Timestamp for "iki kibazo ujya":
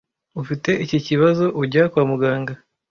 0.83-1.83